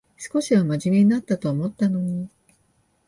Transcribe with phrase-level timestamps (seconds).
[0.17, 2.27] 少しはまじめになったと思ったのに